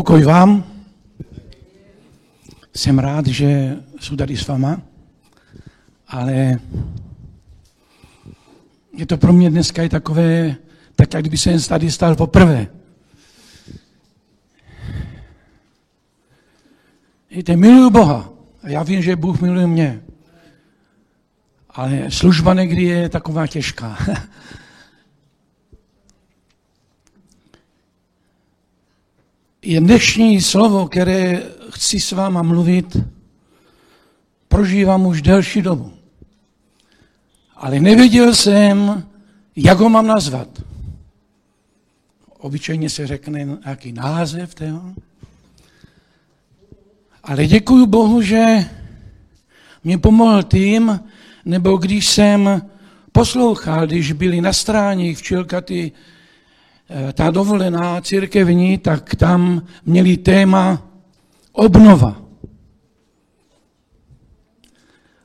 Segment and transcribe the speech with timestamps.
[0.00, 0.64] Pokoj vám.
[2.74, 4.80] Jsem rád, že jsou tady s váma,
[6.08, 6.60] ale
[8.96, 10.56] je to pro mě dneska i takové,
[10.96, 12.66] tak jak kdyby jsem tady stál poprvé.
[17.30, 18.32] Víte, miluju Boha.
[18.62, 20.02] A já vím, že Bůh miluje mě.
[21.70, 23.98] Ale služba někdy je taková těžká.
[29.62, 32.96] je dnešní slovo, které chci s váma mluvit,
[34.48, 35.92] prožívám už delší dobu.
[37.56, 39.04] Ale nevěděl jsem,
[39.56, 40.48] jak ho mám nazvat.
[42.38, 44.94] Obyčejně se řekne nějaký název toho.
[47.22, 48.64] Ale děkuji Bohu, že
[49.84, 51.00] mě pomohl tím,
[51.44, 52.62] nebo když jsem
[53.12, 55.96] poslouchal, když byli na stráních v Čilkaty Eh,
[57.12, 60.82] ta dovolená církevní, tak tam měli téma
[61.52, 62.22] obnova.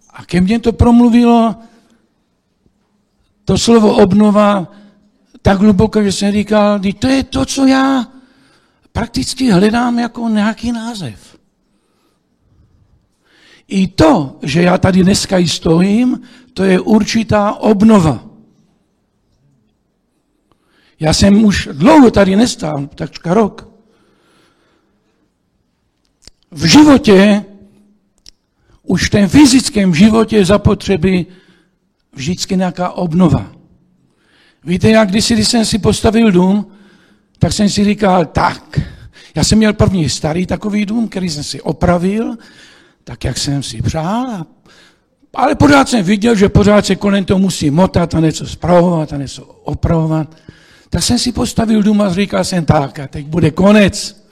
[0.09, 1.55] A ke mně to promluvilo
[3.45, 4.72] to slovo obnova
[5.41, 8.07] tak hluboko, že jsem říkal, to je to, co já
[8.91, 11.38] prakticky hledám jako nějaký název.
[13.67, 16.22] I to, že já tady dneska stojím,
[16.53, 18.34] to je určitá obnova.
[20.99, 23.69] Já jsem už dlouho tady nestál, takřka rok.
[26.51, 27.45] V životě,
[28.83, 31.25] už v tom fyzickém životě zapotřebí
[32.13, 33.51] vždycky nějaká obnova.
[34.63, 36.71] Víte, jak když, když jsem si postavil dům,
[37.39, 38.79] tak jsem si říkal, tak,
[39.35, 42.35] já jsem měl první starý takový dům, který jsem si opravil,
[43.03, 44.45] tak jak jsem si přál,
[45.33, 49.17] ale pořád jsem viděl, že pořád se kolem toho musí motat a něco zpravovat a
[49.17, 50.35] něco opravovat.
[50.89, 54.25] Tak jsem si postavil dům a říkal jsem tak, teď bude konec.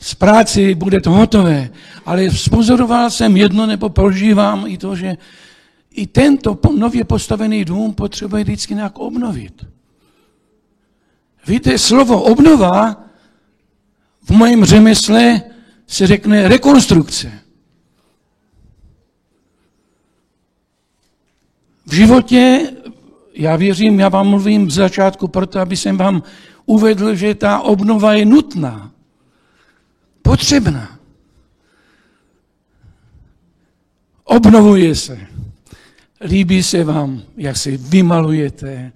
[0.00, 1.70] Z práci bude to hotové.
[2.06, 5.16] Ale spozoroval jsem jedno, nebo prožívám i to, že
[5.90, 9.66] i tento nově postavený dům potřebuje vždycky nějak obnovit.
[11.46, 13.04] Víte, slovo obnova
[14.22, 15.42] v mém řemesle
[15.86, 17.32] se řekne rekonstrukce.
[21.86, 22.72] V životě
[23.38, 26.22] já věřím, já vám mluvím v začátku proto, aby jsem vám
[26.66, 28.90] uvedl, že ta obnova je nutná,
[30.22, 30.98] potřebná.
[34.24, 35.18] Obnovuje se.
[36.20, 38.92] Líbí se vám, jak se vymalujete.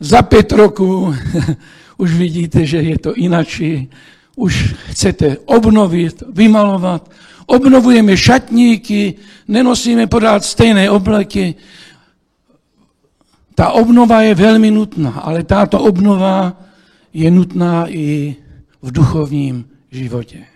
[0.00, 1.14] Za pět roku
[1.96, 3.90] už vidíte, že je to inačí.
[4.36, 7.10] Už chcete obnovit, vymalovat.
[7.46, 9.14] Obnovujeme šatníky,
[9.48, 11.54] nenosíme pořád stejné obleky,
[13.58, 16.54] ta obnova je velmi nutná, ale tato obnova
[17.12, 18.36] je nutná i
[18.82, 20.46] v duchovním životě.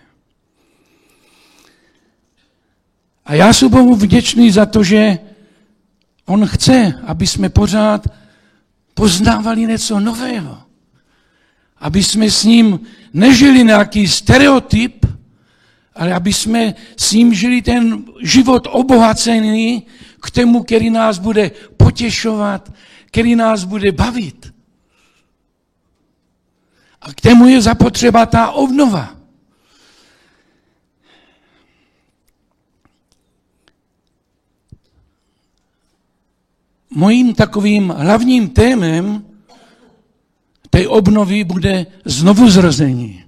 [3.25, 5.19] A já jsem Bohu vděčný za to, že
[6.25, 8.07] On chce, aby jsme pořád
[8.93, 10.57] poznávali něco nového.
[11.79, 12.79] Aby jsme s ním
[13.13, 15.05] nežili nějaký stereotyp,
[15.95, 19.83] ale aby jsme s ním žili ten život obohacený
[20.21, 22.71] k tomu, který nás bude potěšovat,
[23.13, 24.53] který nás bude bavit.
[27.01, 29.15] A k tomu je zapotřeba ta obnova.
[36.89, 39.25] Mojím takovým hlavním témem
[40.69, 43.23] té obnovy bude znovu zrození.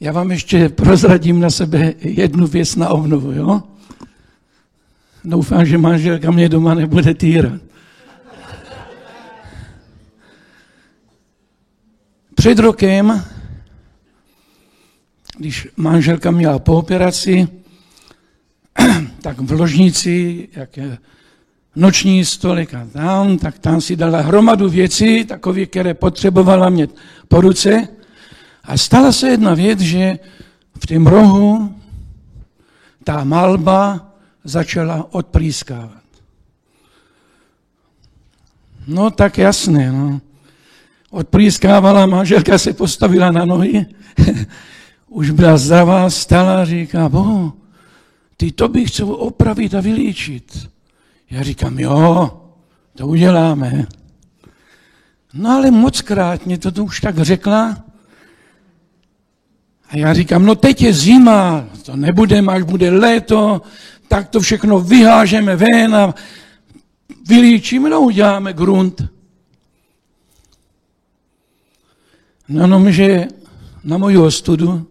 [0.00, 3.75] Já vám ještě prozradím na sebe jednu věc na obnovu, jo?
[5.26, 7.60] Doufám, že manželka mě doma nebude týrat.
[12.34, 13.24] Před rokem,
[15.38, 17.48] když manželka měla po operaci,
[19.20, 20.98] tak v ložnici, jak je
[21.76, 26.88] noční stolik a tam, tak tam si dala hromadu věcí, takové, které potřebovala mě
[27.28, 27.88] po ruce.
[28.64, 30.18] A stala se jedna věc, že
[30.82, 31.74] v tom rohu
[33.04, 34.12] ta malba
[34.46, 36.02] začala odprýskávat.
[38.86, 40.20] No tak jasné, no.
[41.10, 43.86] Odprýskávala, manželka se postavila na nohy,
[45.08, 47.52] už byla zdravá, stala a říká, bohu,
[48.36, 50.68] ty to bych chtěl opravit a vylíčit.
[51.30, 52.30] Já říkám, jo,
[52.96, 53.86] to uděláme.
[55.34, 57.84] No ale moc krát mě to, to už tak řekla.
[59.88, 63.62] A já říkám, no teď je zima, to nebude, až bude léto,
[64.08, 66.14] tak to všechno vyhážeme ven a
[67.28, 69.02] vylíčíme, no uděláme grunt.
[72.48, 73.28] No, no, že
[73.84, 74.86] na moju ostudu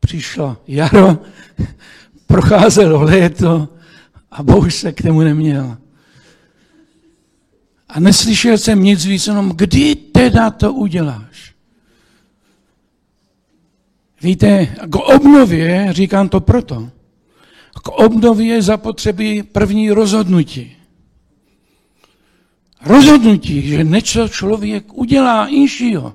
[0.00, 1.18] přišlo jaro,
[2.26, 3.68] procházelo léto
[4.30, 5.76] a Bůh se k tomu neměl.
[7.88, 11.54] A neslyšel jsem nic víc, jenom kdy teda to uděláš?
[14.22, 16.90] Víte, k obnově, říkám to proto,
[17.82, 20.76] k obnově je zapotřebí první rozhodnutí.
[22.84, 26.14] Rozhodnutí, že něco člověk udělá inšího.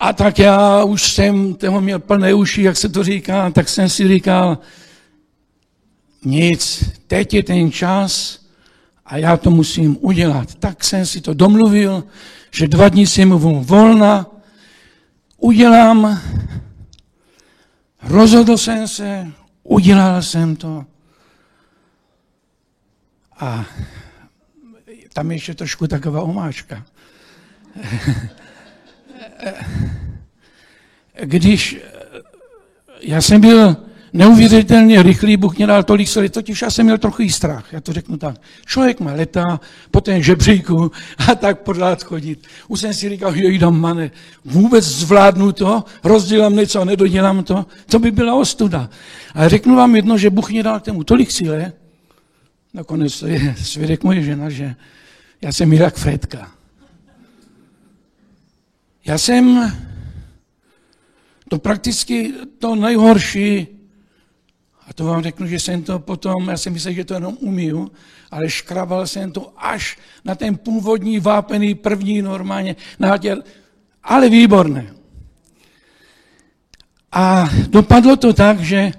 [0.00, 3.88] A tak já už jsem toho měl plné uši, jak se to říká, tak jsem
[3.88, 4.58] si říkal,
[6.24, 8.40] nic, teď je ten čas
[9.06, 10.54] a já to musím udělat.
[10.54, 12.04] Tak jsem si to domluvil,
[12.50, 14.26] že dva dní si mu volna,
[15.36, 16.20] udělám,
[18.02, 19.32] rozhodl jsem se,
[19.66, 20.84] udělal jsem to.
[23.38, 23.64] A
[25.12, 26.84] tam ještě trošku taková omáčka.
[31.24, 31.76] Když
[33.00, 37.22] já jsem byl neuvěřitelně rychlý, Bůh mě dal tolik sil, totiž já jsem měl trochu
[37.22, 38.36] i strach, já to řeknu tak.
[38.66, 39.60] Člověk má leta
[39.90, 40.90] po ten žebříku
[41.28, 42.46] a tak podlát chodit.
[42.68, 44.10] Už jsem si říkal, že jdem, mane,
[44.44, 48.90] vůbec zvládnu to, rozdělám něco a nedodělám to, to by byla ostuda.
[49.34, 51.72] A řeknu vám jedno, že Bůh mě dal k tomu tolik síle,
[52.74, 54.74] nakonec to je svědek moje žena, že
[55.42, 56.50] já jsem jak Fredka.
[59.06, 59.72] Já jsem
[61.48, 63.75] to prakticky to nejhorší,
[64.86, 67.92] a to vám řeknu, že jsem to potom, já jsem myslel, že to jenom umiju,
[68.30, 73.42] ale škrabal jsem to až na ten původní vápený první normálně nátěr,
[74.02, 74.94] ale výborné.
[77.12, 78.92] A dopadlo to tak, že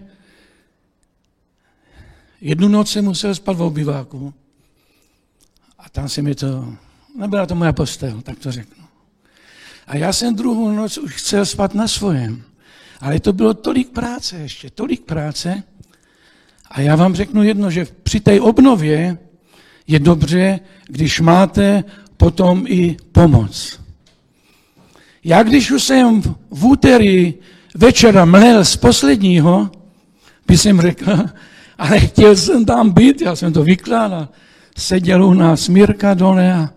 [2.41, 4.33] jednu noc jsem musel spát v obyváku.
[5.79, 6.73] A tam se mi to,
[7.15, 8.83] nebyla to moja postel, tak to řeknu.
[9.87, 12.43] A já jsem druhou noc už chcel spát na svojem.
[13.01, 15.63] Ale to bylo tolik práce ještě, tolik práce.
[16.71, 19.17] A já vám řeknu jedno, že při té obnově
[19.87, 21.83] je dobře, když máte
[22.17, 23.79] potom i pomoc.
[25.23, 26.21] Já když už jsem
[26.51, 27.33] v úterý
[27.75, 29.71] večera mlel z posledního,
[30.47, 31.17] by jsem řekl,
[31.77, 34.29] ale chtěl jsem tam být, já jsem to vykládal.
[34.77, 36.69] Seděl u nás Mirka dole a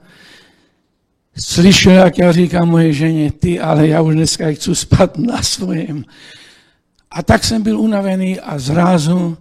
[1.41, 6.05] slyšel, jak já říkám moje ženě, ty, ale já už dneska chci spát na svém.
[7.11, 9.39] A tak jsem byl unavený a zrázu,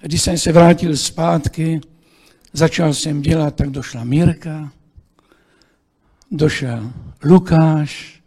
[0.00, 1.80] když jsem se vrátil zpátky,
[2.52, 4.72] začal jsem dělat, tak došla Mirka,
[6.30, 6.92] došel
[7.24, 8.20] Lukáš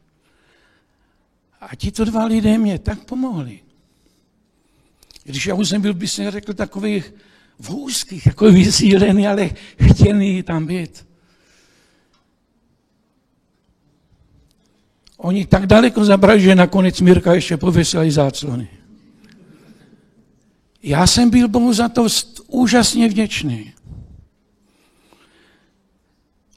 [1.61, 3.59] a tito dva lidé mě tak pomohli.
[5.23, 7.13] Když já už jsem byl, by se řekl, takových
[7.59, 9.49] vůzkých, jako vysílený, ale
[9.91, 11.12] chtěný tam být.
[15.23, 18.67] Oni tak daleko zabrali, že nakonec Mirka ještě pověsili záclony.
[20.83, 22.07] Já jsem byl Bohu za to
[22.47, 23.73] úžasně vděčný.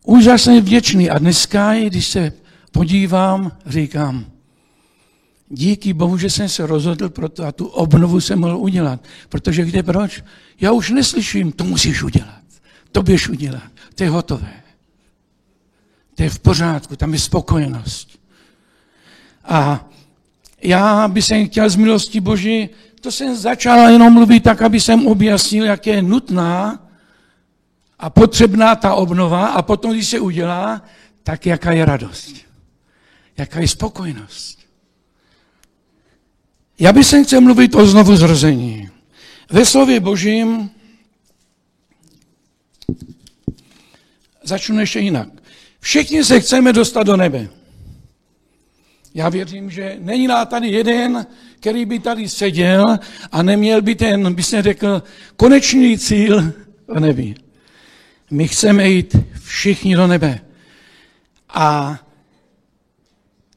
[0.05, 1.11] Úžasně vděčný.
[1.11, 2.33] A dneska, když se
[2.73, 4.27] podívám, říkám,
[5.49, 9.05] díky Bohu, že jsem se rozhodl pro to a tu obnovu jsem mohl udělat.
[9.29, 10.25] Protože kde proč?
[10.61, 12.43] Já už neslyším, to musíš udělat.
[12.93, 13.71] To běž udělat.
[13.95, 14.53] To je hotové.
[16.15, 18.16] To je v pořádku, tam je spokojenost.
[19.47, 19.89] A
[20.63, 22.69] já bych se chtěl z milosti Boží,
[23.01, 26.87] to jsem začal jenom mluvit tak, aby jsem objasnil, jak je nutná
[27.99, 30.83] a potřebná ta obnova a potom, když se udělá,
[31.23, 32.35] tak jaká je radost.
[33.39, 34.59] Jaká je spokojenost.
[36.79, 38.91] Já bych se chtěl mluvit o znovu zrození.
[39.51, 40.71] Ve slově Božím
[44.43, 45.29] začnu ještě jinak.
[45.81, 47.49] Všichni se chceme dostat do nebe.
[49.17, 51.27] Já věřím, že není tady jeden,
[51.61, 52.99] který by tady seděl
[53.33, 55.03] a neměl by ten, by se řekl,
[55.37, 56.53] konečný cíl
[56.89, 57.35] v nebi.
[58.31, 60.41] My chceme jít všichni do nebe.
[61.49, 61.99] A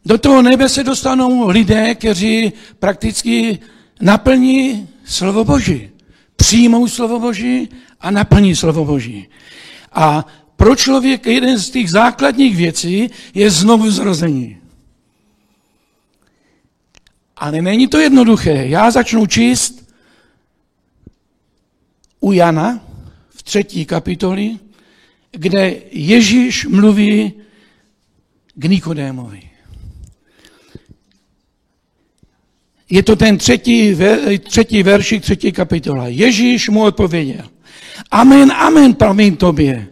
[0.05, 3.59] do toho nebe se dostanou lidé, kteří prakticky
[4.01, 5.89] naplní slovo Boží.
[6.35, 7.69] Přijmou slovo Boží
[8.01, 9.27] a naplní slovo Boží.
[9.93, 10.25] A
[10.55, 14.58] pro člověka jeden z těch základních věcí je znovu zrození.
[17.39, 18.67] Ale není to jednoduché.
[18.67, 19.89] Já začnu číst
[22.19, 22.79] u Jana
[23.29, 24.58] v třetí kapitoli,
[25.31, 27.34] kde Ježíš mluví
[28.55, 29.41] k Nikodémovi.
[32.89, 33.98] Je to ten třetí,
[34.39, 36.08] třetí veršik, třetí kapitola.
[36.08, 37.50] Ježíš mu odpověděl.
[38.12, 39.88] Amen, amen, pravím tobě.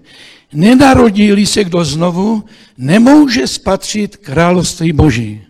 [0.53, 2.43] nenarodí se kdo znovu,
[2.77, 5.46] nemůže spatřit království Boží.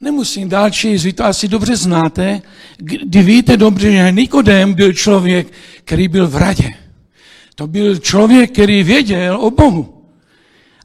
[0.00, 2.42] Nemusím dál číst, vy to asi dobře znáte,
[2.76, 5.52] kdy víte dobře, že Nikodem byl člověk,
[5.84, 6.74] který byl v radě.
[7.54, 10.04] To byl člověk, který věděl o Bohu,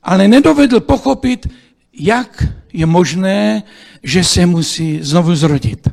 [0.04, 1.48] ale nedovedl pochopit,
[1.94, 3.64] jak je možné,
[4.04, 5.88] že se musí znovu zrodit.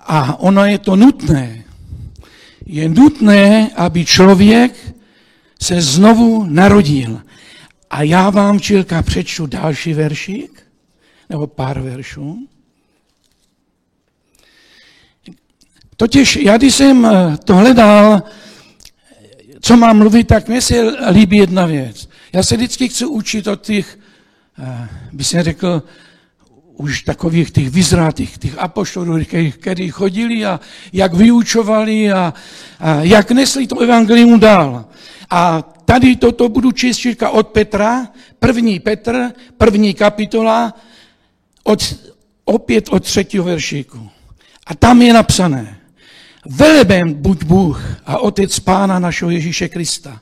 [0.00, 1.64] A ono je to nutné.
[2.66, 4.94] Je nutné, aby člověk
[5.62, 7.20] se znovu narodil.
[7.90, 10.59] A já vám, Čilka, přečtu další veršík,
[11.30, 12.48] nebo pár veršů.
[15.96, 18.22] Totiž já, když jsem eh, to hledal,
[19.60, 20.74] co mám mluvit, tak mně se
[21.10, 22.08] líbí jedna věc.
[22.32, 23.98] Já se vždycky chci učit od těch,
[24.58, 25.82] eh, by se řekl,
[26.80, 29.18] už takových těch vyzrátých, těch apoštolů,
[29.60, 30.60] kteří chodili a
[30.92, 32.34] jak vyučovali a,
[32.80, 34.84] a jak nesli to evangelium dál.
[35.30, 38.08] A tady toto budu číst od Petra,
[38.38, 40.74] první Petr, první kapitola,
[41.62, 41.94] od,
[42.44, 44.10] opět od třetího veršíku.
[44.66, 45.78] A tam je napsané,
[46.46, 50.20] velebem buď Bůh a Otec Pána našeho Ježíše Krista,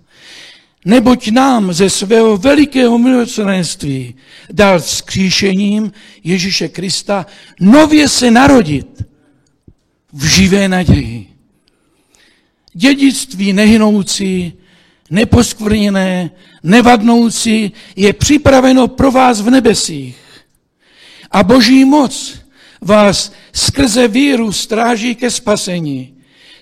[0.84, 4.14] neboť nám ze svého velikého milosrdenství
[4.52, 5.92] dal skříšením
[6.24, 7.26] Ježíše Krista
[7.60, 9.02] nově se narodit
[10.12, 11.26] v živé naději.
[12.72, 14.52] Dědictví nehynoucí,
[15.10, 16.30] neposkvrněné,
[16.62, 20.16] nevadnoucí je připraveno pro vás v nebesích.
[21.30, 22.38] A boží moc
[22.80, 26.14] vás skrze víru stráží ke spasení,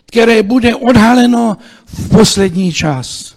[0.06, 1.56] které bude odhaleno
[1.87, 3.35] v poslední čas.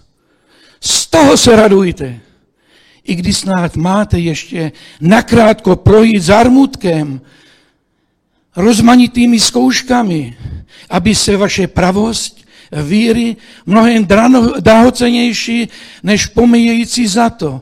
[0.80, 2.20] Z toho se radujte.
[3.04, 7.20] I když snad máte ještě nakrátko projít zármutkem,
[8.56, 10.36] rozmanitými zkouškami,
[10.90, 12.40] aby se vaše pravost
[12.82, 14.06] víry mnohem
[14.60, 15.68] drahocenější
[16.02, 17.06] než pomíjející
[17.36, 17.60] to,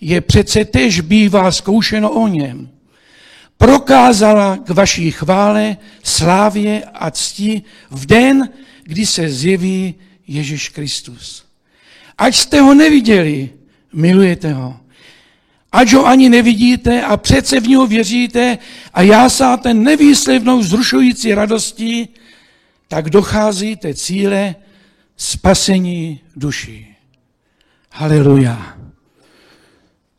[0.00, 2.75] je přece tež bývá zkoušeno o něm.
[3.58, 8.48] Prokázala k vaší chvále, slávě a cti v den,
[8.82, 9.94] kdy se zjeví
[10.26, 11.44] Ježíš Kristus.
[12.18, 13.50] Ať jste ho neviděli,
[13.92, 14.80] milujete ho.
[15.72, 18.58] Ať ho ani nevidíte a přece v něho věříte
[18.94, 22.08] a jásáte nevýslivnou zrušující radostí,
[22.88, 24.54] tak docházíte cíle
[25.16, 26.96] spasení duší.
[27.92, 28.76] Haleluja.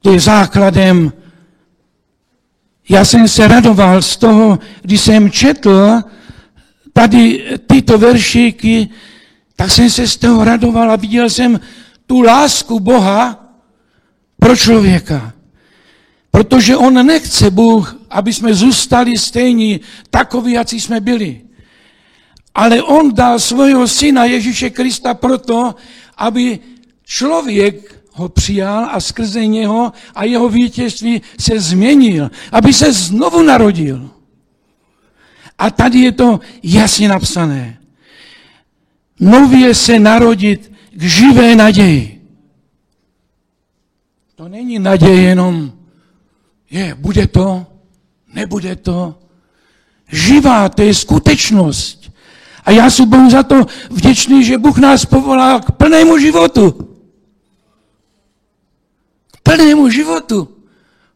[0.01, 1.13] To je základem.
[2.89, 6.01] Já jsem se radoval z toho, když jsem četl
[6.94, 8.89] tady tyto veršíky,
[9.56, 11.60] tak jsem se z toho radoval a viděl jsem
[12.08, 13.48] tu lásku Boha
[14.39, 15.34] pro člověka.
[16.32, 19.79] Protože on nechce Bůh, aby jsme zůstali stejní,
[20.10, 21.41] takoví, jak jsme byli.
[22.56, 25.75] Ale on dal svého syna Ježíše Krista proto,
[26.17, 26.60] aby
[27.06, 34.09] člověk ho přijal a skrze něho a jeho vítězství se změnil, aby se znovu narodil.
[35.57, 37.77] A tady je to jasně napsané.
[39.19, 42.21] Nově se narodit k živé naději.
[44.36, 45.74] To není naděje jenom,
[46.69, 47.65] je, bude to,
[48.33, 49.19] nebude to.
[50.12, 52.12] Živá, to je skutečnost.
[52.65, 56.96] A já jsem Bohu za to vděčný, že Bůh nás povolal k plnému životu.
[59.47, 60.57] Plnému životu.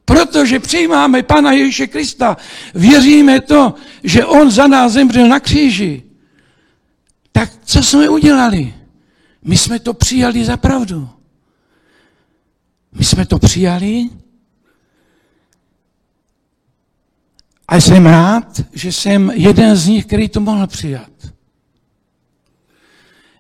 [0.05, 2.38] Protože přijímáme Pana Ježíše Krista,
[2.73, 3.73] věříme to,
[4.03, 6.03] že On za nás zemřel na kříži.
[7.31, 8.73] Tak co jsme udělali?
[9.43, 11.09] My jsme to přijali za pravdu.
[12.91, 14.09] My jsme to přijali
[17.67, 21.11] a jsem rád, že jsem jeden z nich, který to mohl přijat.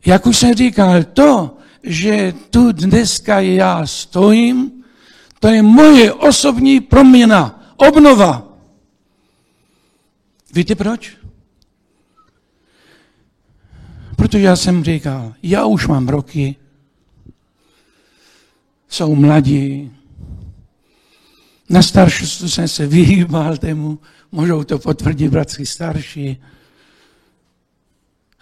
[0.05, 4.80] Jak už jsem říkal, to, že tu dneska já stojím,
[5.41, 8.47] to je moje osobní proměna, obnova.
[10.53, 11.17] Víte proč?
[14.15, 16.55] Protože já jsem říkal, já už mám roky,
[18.89, 19.91] jsou mladí,
[21.69, 23.99] na starší jsem se vyhýbal tému,
[24.31, 26.37] můžou to potvrdit bratři starší.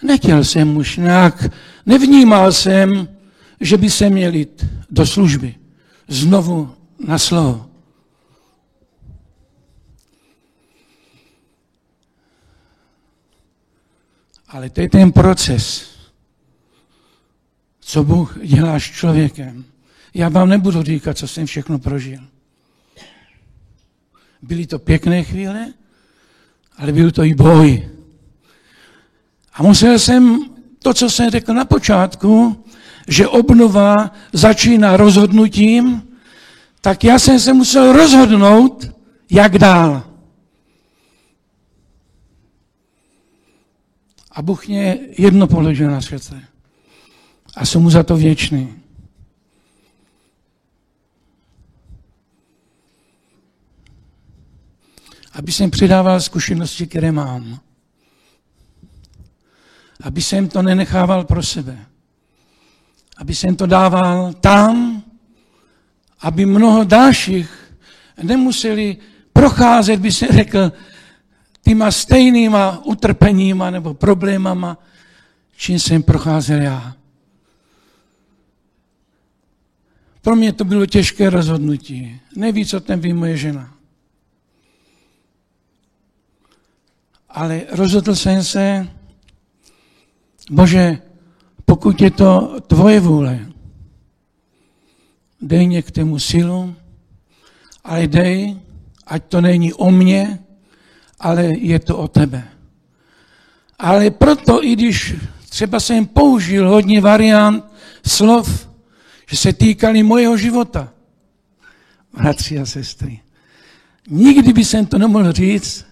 [0.03, 1.53] Nechtěl jsem už nějak,
[1.85, 3.07] nevnímal jsem,
[3.61, 5.55] že by se měl jít do služby.
[6.07, 7.69] Znovu na slovo.
[14.47, 15.89] Ale to je ten proces,
[17.79, 19.65] co Bůh dělá s člověkem.
[20.13, 22.19] Já vám nebudu říkat, co jsem všechno prožil.
[24.41, 25.73] Byly to pěkné chvíle,
[26.77, 27.89] ale byl to i boj.
[29.53, 30.45] A musel jsem
[30.79, 32.63] to, co jsem řekl na počátku,
[33.07, 36.08] že obnova začíná rozhodnutím,
[36.81, 38.91] tak já jsem se musel rozhodnout,
[39.31, 40.03] jak dál.
[44.31, 46.43] A Bůh mě jedno položil na srdce.
[47.55, 48.75] A jsem mu za to věčný.
[55.33, 57.59] Aby jsem přidával zkušenosti, které mám.
[60.01, 61.86] Aby jsem to nenechával pro sebe.
[63.17, 64.98] Aby jsem to dával tam,
[66.21, 67.49] aby mnoho dalších
[68.23, 68.97] nemuseli
[69.33, 70.71] procházet, by se řekl,
[71.61, 74.77] týma stejnýma utrpeníma nebo problémama,
[75.57, 76.95] čím jsem procházel já.
[80.21, 82.19] Pro mě to bylo těžké rozhodnutí.
[82.35, 83.73] Neví, co ten ví moje žena.
[87.29, 88.88] Ale rozhodl jsem se,
[90.51, 91.01] Bože,
[91.65, 93.48] pokud je to tvoje vůle,
[95.41, 96.75] dej mě k tomu silu,
[97.84, 98.55] ale dej,
[99.08, 100.39] ať to není o mně,
[101.19, 102.48] ale je to o tebe.
[103.79, 105.15] Ale proto, i když
[105.50, 107.65] třeba jsem použil hodně variant
[108.08, 108.69] slov,
[109.29, 110.93] že se týkali mojeho života,
[112.13, 113.19] bratři a sestry,
[114.10, 115.86] nikdy by jsem to nemohl říct,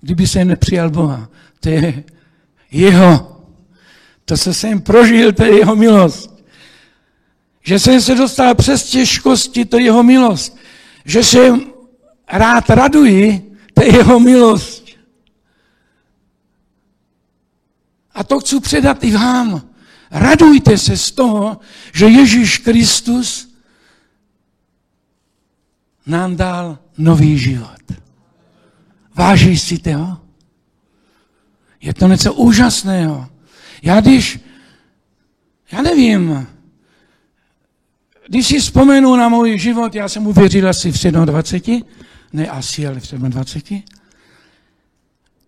[0.00, 1.28] kdyby jsem nepřijal Boha.
[1.60, 2.04] To je
[2.70, 3.40] jeho.
[4.24, 6.37] To, co jsem prožil, to je jeho milost.
[7.68, 10.56] Že jsem se dostal přes těžkosti, to je jeho milost.
[11.04, 11.38] Že se
[12.28, 14.84] rád raduji, to je jeho milost.
[18.12, 19.68] A to chci předat i vám.
[20.10, 21.60] Radujte se z toho,
[21.92, 23.54] že Ježíš Kristus
[26.06, 27.84] nám dal nový život.
[29.14, 30.20] Vážíš si toho?
[31.80, 33.28] Je to něco úžasného.
[33.82, 34.40] Já když,
[35.72, 36.46] já nevím,
[38.28, 41.82] když si vzpomenu na můj život, já jsem uvěřil asi v 27,
[42.32, 43.82] ne asi, ale v 27.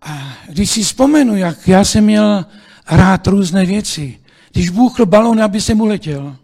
[0.02, 2.46] A když si vzpomenu, jak já jsem měl
[2.90, 4.18] rád různé věci,
[4.52, 6.37] když bůchl balon, aby jsem uletěl.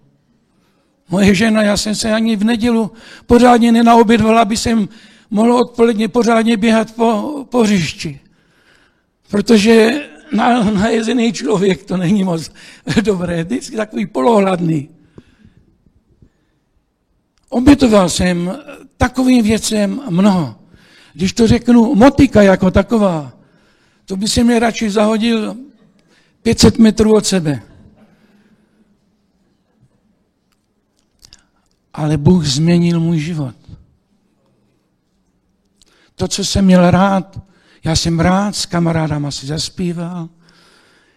[1.09, 2.93] Moje žena, já jsem se ani v nedělu
[3.27, 4.89] pořádně nenaobědval, aby jsem
[5.31, 8.21] mohl odpoledně pořádně běhat po, po hřišti.
[9.31, 12.51] Protože na, najezený člověk to není moc
[13.03, 14.96] dobré, vždycky takový polohladný.
[17.49, 18.59] Obětoval jsem
[18.97, 20.57] takovým věcem mnoho.
[21.15, 23.33] Když to řeknu, motika jako taková,
[24.05, 25.57] to by se mě radši zahodil
[26.43, 27.63] 500 metrů od sebe.
[31.95, 33.55] Ale Bůh změnil můj život.
[36.15, 37.41] To, co jsem měl rád,
[37.85, 40.29] já jsem rád s kamarádama si zaspíval,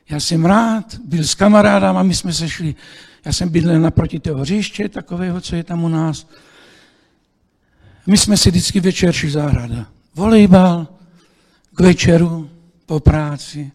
[0.09, 2.75] já jsem rád byl s kamarádama, my jsme se šli,
[3.25, 6.27] já jsem bydlel naproti toho hřiště, takového, co je tam u nás.
[8.07, 9.87] My jsme si vždycky večer šli zahrada.
[10.15, 10.87] Volejbal,
[11.75, 12.49] k večeru,
[12.85, 13.71] po práci.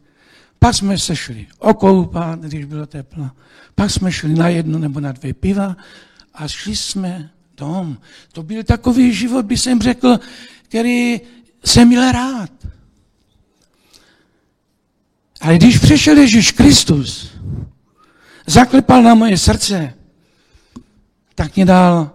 [0.58, 3.30] Pak jsme se šli okoupat, když bylo teplo.
[3.74, 5.76] Pak jsme šli na jedno nebo na dvě piva
[6.34, 7.98] a šli jsme dom.
[8.32, 10.20] To byl takový život, by jsem řekl,
[10.62, 11.20] který
[11.64, 12.50] jsem měl rád.
[15.40, 17.33] Ale když přišel Ježíš Kristus,
[18.46, 19.94] zaklepal na moje srdce,
[21.34, 22.10] tak mě dal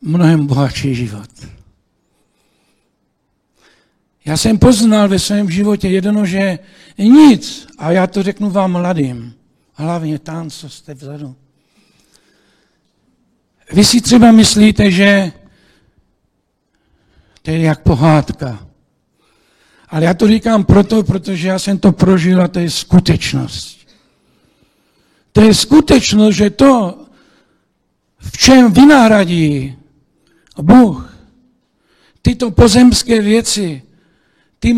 [0.00, 1.30] mnohem bohatší život.
[4.24, 6.58] Já jsem poznal ve svém životě jedno, že
[6.98, 9.34] nic, a já to řeknu vám mladým,
[9.74, 11.36] hlavně tam, co jste vzadu.
[13.72, 15.32] Vy si třeba myslíte, že
[17.42, 18.66] to je jak pohádka.
[19.88, 23.75] Ale já to říkám proto, protože já jsem to prožil a to je skutečnost.
[25.36, 27.04] To je skutečnost, že to,
[28.18, 29.76] v čem vynahradí
[30.62, 31.16] Bůh
[32.22, 33.82] tyto pozemské věci,
[34.58, 34.76] ty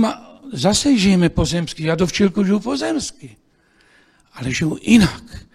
[0.52, 3.36] zase žijeme pozemsky, já do včelku žiju pozemsky,
[4.34, 5.46] ale žiju jinak.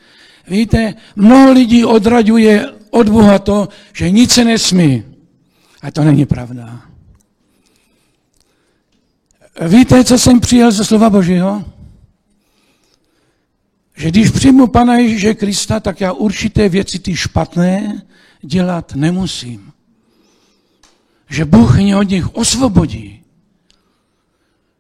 [0.47, 5.03] Víte, mnoho lidí odraďuje od Boha to, že nic se nesmí.
[5.81, 6.81] A to není pravda.
[9.67, 11.73] Víte, co jsem přijal ze slova Božího?
[13.95, 18.01] Že když přijmu Pana Ježíše Krista, tak já určité věci ty špatné
[18.41, 19.71] dělat nemusím.
[21.29, 23.21] Že Bůh mě od nich osvobodí.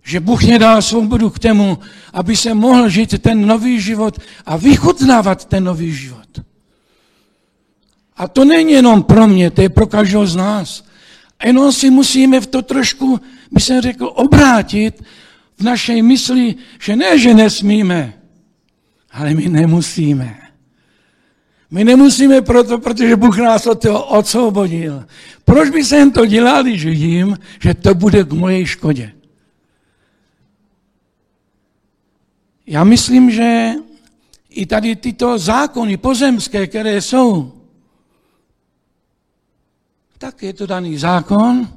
[0.03, 1.77] Že Bůh mě dal svobodu k tomu,
[2.13, 6.41] aby se mohl žít ten nový život a vychutnávat ten nový život.
[8.17, 10.85] A to není jenom pro mě, to je pro každého z nás.
[11.45, 13.21] Jenom si musíme v to trošku,
[13.51, 15.03] by jsem řekl, obrátit
[15.57, 18.13] v naší mysli, že ne, že nesmíme,
[19.13, 20.39] ale my nemusíme.
[21.71, 25.05] My nemusíme proto, protože Bůh nás od toho odsvobodil.
[25.45, 29.11] Proč by jsem to dělal, když vidím, že to bude k mojej škodě?
[32.67, 33.71] Já myslím, že
[34.49, 37.53] i tady tyto zákony pozemské, které jsou,
[40.17, 41.67] tak je to daný zákon.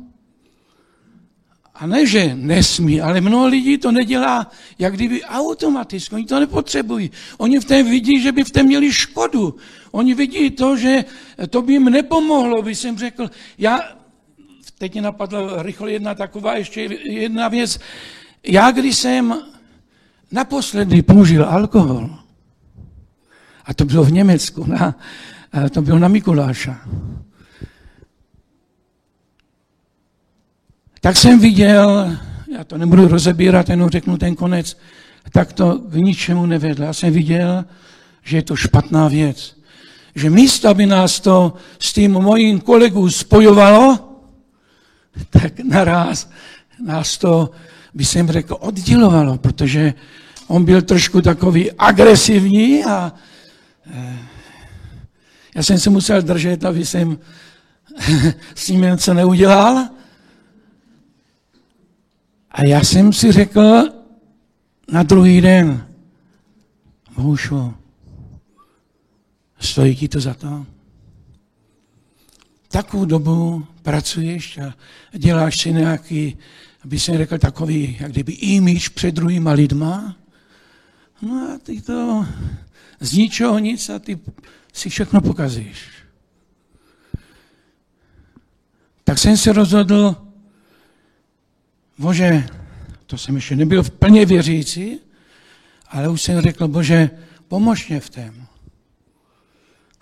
[1.78, 6.14] A ne, že nesmí, ale mnoho lidí to nedělá, jak kdyby automaticky.
[6.14, 7.10] Oni to nepotřebují.
[7.38, 9.56] Oni v té vidí, že by v té měli škodu.
[9.90, 11.04] Oni vidí to, že
[11.50, 13.30] to by jim nepomohlo, by jsem řekl.
[13.58, 13.80] Já,
[14.78, 17.78] teď mě napadla rychle jedna taková ještě jedna věc.
[18.46, 19.34] Já, když jsem
[20.32, 22.10] naposledy použil alkohol,
[23.64, 24.94] a to bylo v Německu, na,
[25.70, 26.80] to bylo na Mikuláša,
[31.06, 32.16] tak jsem viděl,
[32.56, 34.78] já to nebudu rozebírat, jenom řeknu ten konec,
[35.32, 36.84] tak to k ničemu nevedlo.
[36.84, 37.64] Já jsem viděl,
[38.22, 39.56] že je to špatná věc.
[40.14, 43.98] Že místo, aby nás to s tím mojím kolegou spojovalo,
[45.30, 46.30] tak naraz
[46.84, 47.50] nás to,
[47.94, 49.94] by jsem řekl, oddělovalo, protože
[50.46, 53.12] on byl trošku takový agresivní a
[53.94, 54.18] eh,
[55.54, 57.18] já jsem se musel držet, aby jsem
[58.54, 59.95] s ním něco neudělal.
[62.56, 63.88] A já jsem si řekl
[64.92, 65.88] na druhý den,
[67.16, 67.74] Moušo,
[69.58, 70.66] stojí ti to za to?
[72.68, 74.74] Takovou dobu pracuješ a
[75.18, 76.38] děláš si nějaký,
[76.84, 80.16] aby jsem řekl, takový, jak kdyby image před druhýma lidma.
[81.22, 82.26] No a ty to
[83.00, 84.18] z ničeho nic a ty
[84.72, 85.88] si všechno pokazíš.
[89.04, 90.25] Tak jsem se rozhodl,
[91.98, 92.46] Bože,
[93.06, 95.00] to jsem ještě nebyl v plně věřící,
[95.88, 97.10] ale už jsem řekl, Bože,
[97.48, 98.46] pomož mě v tém.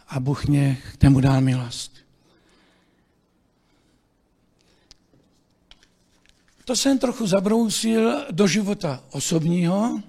[0.09, 1.95] A Bůh mě k tému dal milost.
[6.65, 10.03] To jsem trochu zabrousil do života osobního,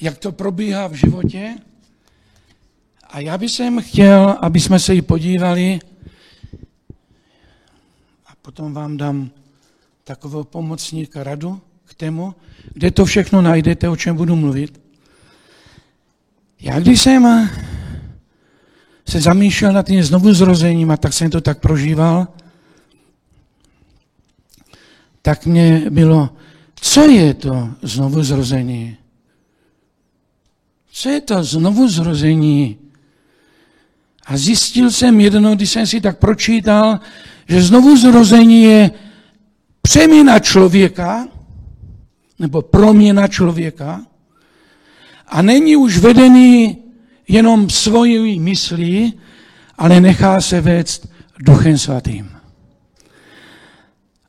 [0.00, 1.56] jak to probíhá v životě.
[3.08, 5.78] A já bych chtěl, aby jsme se i podívali,
[8.26, 9.30] a potom vám dám
[10.06, 12.34] takového pomocníka radu k tému,
[12.74, 14.80] kde to všechno najdete, o čem budu mluvit.
[16.60, 17.50] Já když jsem
[19.08, 22.28] se zamýšlel nad tím znovu zrozením a tak jsem to tak prožíval,
[25.22, 26.30] tak mě bylo,
[26.74, 28.96] co je to znovu zrození?
[30.92, 32.78] Co je to znovu zrození?
[34.26, 37.00] A zjistil jsem jedno, když jsem si tak pročítal,
[37.48, 38.90] že znovu zrození je
[39.86, 41.28] přeměna člověka,
[42.38, 44.06] nebo proměna člověka,
[45.28, 46.78] a není už vedený
[47.28, 49.14] jenom svojí myslí,
[49.78, 52.30] ale nechá se vést duchem svatým.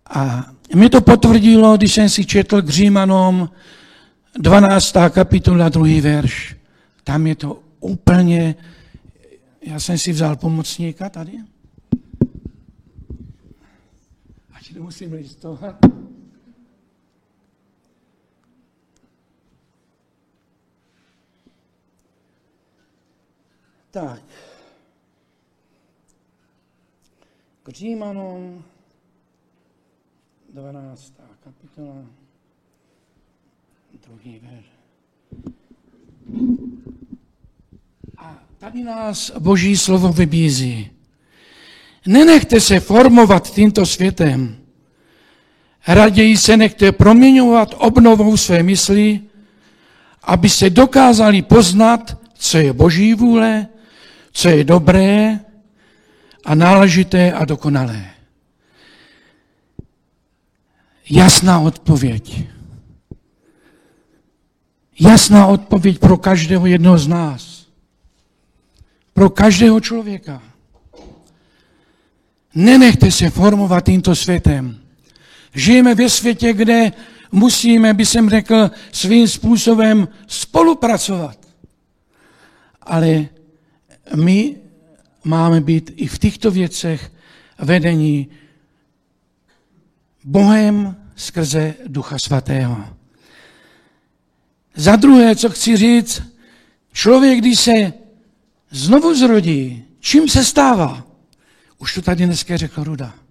[0.10, 3.50] A mi to potvrdilo, když jsem si četl k Římanom
[4.38, 4.93] 12.
[5.10, 6.56] kapitola, druhý verš.
[7.04, 8.56] Tam je to úplně,
[9.62, 11.32] já jsem si vzal pomocníka tady.
[14.54, 15.76] Ať nemusím listovat.
[23.92, 24.22] Tak.
[27.63, 28.63] K Římanům
[30.54, 31.13] 12.
[31.44, 32.06] kapitola,
[34.08, 34.63] druhý ver.
[38.18, 40.92] A tady nás Boží slovo vybízí.
[42.08, 44.57] Nenechte se formovat tímto světem.
[45.88, 49.21] Raději se nechte proměňovat obnovou své mysli,
[50.23, 53.67] aby se dokázali poznat, co je Boží vůle,
[54.32, 55.39] co je dobré
[56.45, 58.06] a náležité a dokonalé.
[61.10, 62.43] Jasná odpověď.
[65.00, 67.67] Jasná odpověď pro každého jednoho z nás.
[69.13, 70.41] Pro každého člověka.
[72.56, 74.87] Nenechte se formovat tímto světem.
[75.58, 76.91] Žijeme ve světě, kde
[77.32, 81.38] musíme, by jsem řekl, svým způsobem spolupracovat.
[82.82, 83.26] Ale
[84.15, 84.56] my
[85.24, 87.12] máme být i v těchto věcech
[87.60, 88.28] vedení
[90.24, 92.86] Bohem skrze Ducha Svatého.
[94.76, 96.22] Za druhé, co chci říct,
[96.93, 97.93] člověk, když se
[98.70, 101.08] znovu zrodí, čím se stává?
[101.78, 103.27] Už to tady dneska řekl Ruda.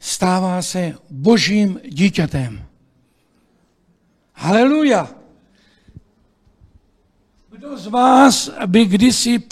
[0.00, 2.62] Stává se božím dítětem.
[4.32, 5.10] Haleluja!
[7.50, 9.42] Kdo z vás by kdysi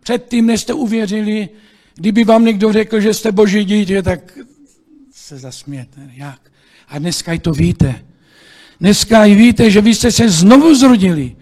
[0.00, 1.48] předtím, než jste uvěřili,
[1.94, 4.38] kdyby vám někdo řekl, že jste boží dítě, tak
[5.12, 6.00] se zasmějete.
[6.12, 6.40] Jak?
[6.88, 8.04] A dneska i to víte.
[8.80, 11.36] Dneska i víte, že vy jste se znovu zrodili,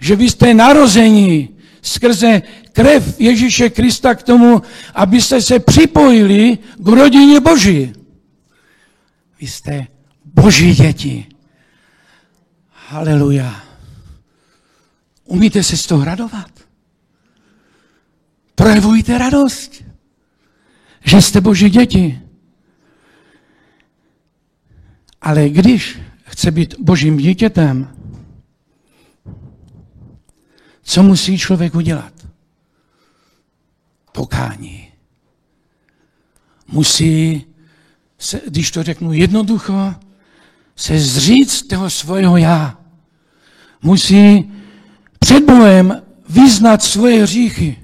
[0.00, 1.48] že vy jste narození
[1.82, 4.62] skrze krev Ježíše Krista k tomu,
[4.94, 7.92] abyste se připojili k rodině Boží.
[9.40, 9.86] Vy jste
[10.24, 11.26] boží děti.
[12.70, 13.62] Haleluja.
[15.24, 16.50] Umíte se z toho radovat?
[18.54, 19.84] Projevujte radost,
[21.04, 22.20] že jste boží děti.
[25.20, 27.96] Ale když chce být božím dítětem,
[30.82, 32.26] co musí člověk udělat?
[34.12, 34.92] Pokání.
[36.68, 37.46] Musí,
[38.18, 39.94] se, když to řeknu jednoducho,
[40.76, 42.78] se zříct toho svého já.
[43.82, 44.50] Musí
[45.18, 47.76] před Bohem vyznat svoje hříchy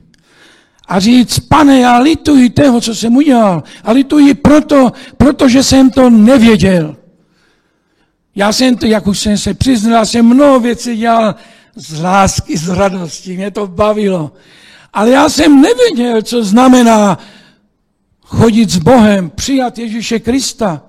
[0.88, 3.62] a říct, pane, já lituji toho, co jsem udělal.
[3.84, 6.96] A lituji proto, protože jsem to nevěděl.
[8.34, 11.34] Já jsem to, jak už jsem se přiznal, jsem mnoho věcí dělal
[11.76, 14.32] z lásky, z radosti, mě to bavilo.
[14.92, 17.18] Ale já jsem nevěděl, co znamená
[18.32, 20.82] chodit s Bohem, přijat Ježíše Krista.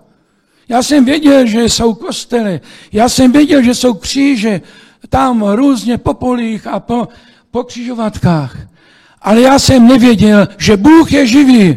[0.69, 4.61] Já jsem věděl, že jsou kostely, já jsem věděl, že jsou kříže,
[5.09, 7.07] tam různě po polích a po,
[7.51, 8.57] po křižovatkách.
[9.21, 11.75] Ale já jsem nevěděl, že Bůh je živý.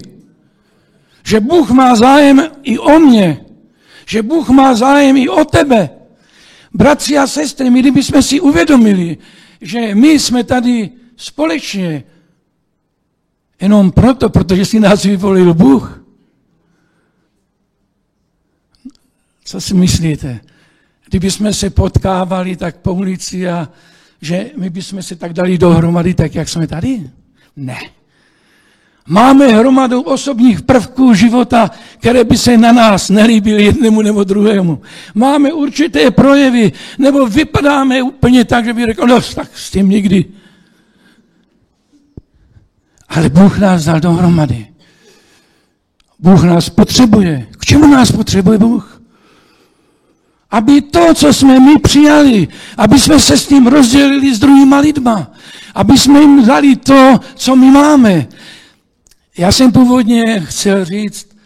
[1.25, 3.45] Že Bůh má zájem i o mě.
[4.07, 5.91] Že Bůh má zájem i o tebe.
[6.75, 9.19] Bratři a sestry, my kdybychom si uvědomili,
[9.61, 12.05] že my jsme tady společně
[13.61, 16.03] jenom proto, protože si nás vyvolil Bůh.
[19.45, 20.41] Co si myslíte?
[21.09, 23.69] Kdyby jsme se potkávali tak po ulici a
[24.21, 27.11] že my bychom se tak dali dohromady, tak jak jsme tady?
[27.57, 27.79] Ne.
[29.09, 34.83] Máme hromadu osobních prvků života, které by se na nás nelíbily jednému nebo druhému.
[35.15, 40.25] Máme určité projevy, nebo vypadáme úplně tak, že by řekl, no tak s tím nikdy.
[43.09, 44.67] Ale Bůh nás dal dohromady.
[46.19, 47.47] Bůh nás potřebuje.
[47.59, 49.03] K čemu nás potřebuje Bůh?
[50.51, 55.33] Aby to, co jsme my přijali, aby jsme se s tím rozdělili s druhýma lidma.
[55.75, 58.27] Aby jsme jim dali to, co my máme.
[59.39, 61.37] Já jsem původně chtěl říct,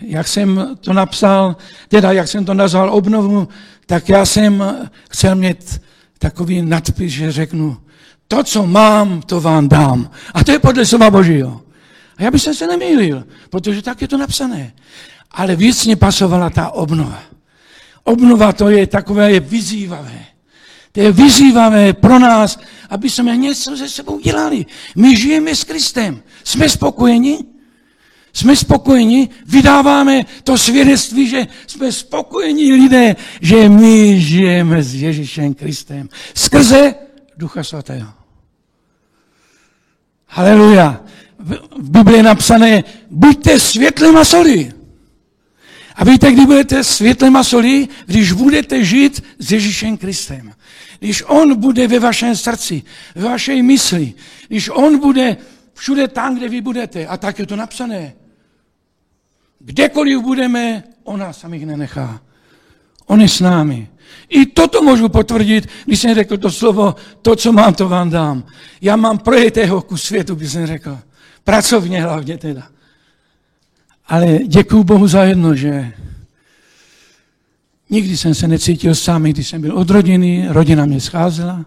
[0.00, 1.56] jak jsem to napsal,
[1.88, 3.48] teda jak jsem to nazval obnovu,
[3.86, 4.64] tak já jsem
[5.10, 5.80] chtěl mít
[6.18, 7.76] takový nadpis, že řeknu,
[8.28, 10.10] to, co mám, to vám dám.
[10.34, 11.62] A to je podle slova Božího.
[12.16, 14.72] A já bych se nemýlil, protože tak je to napsané.
[15.30, 17.22] Ale víc mě pasovala ta obnova.
[18.04, 20.24] Obnova to je takové je vyzývavé.
[20.92, 22.58] To je vyzývavé pro nás,
[22.90, 24.66] aby jsme něco ze sebou dělali.
[24.96, 26.22] My žijeme s Kristem.
[26.44, 27.38] Jsme spokojeni?
[28.32, 29.28] Jsme spokojeni?
[29.46, 36.08] Vydáváme to svědectví, že jsme spokojení lidé, že my žijeme s Ježíšem Kristem.
[36.34, 36.94] Skrze
[37.36, 38.15] Ducha Svatého.
[40.36, 41.00] Haleluja.
[41.76, 44.72] V Biblii je napsané, buďte světlem a soli.
[45.94, 47.88] A víte, kdy budete světlem a solí?
[48.06, 50.52] Když budete žít s Ježíšem Kristem.
[50.98, 52.82] Když On bude ve vašem srdci,
[53.14, 54.14] ve vaší mysli,
[54.48, 55.36] když On bude
[55.74, 58.12] všude tam, kde vy budete, a tak je to napsané.
[59.58, 62.20] Kdekoliv budeme, On nás samých nenechá.
[63.06, 63.88] On je s námi.
[64.28, 68.44] I toto můžu potvrdit, když jsem řekl to slovo, to, co mám, to vám dám.
[68.80, 70.98] Já mám projetého ku světu, bych jsem řekl.
[71.44, 72.68] Pracovně hlavně teda.
[74.06, 75.92] Ale děkuju Bohu za jedno, že
[77.90, 81.66] nikdy jsem se necítil sám, když jsem byl od rodiny, rodina mě scházela,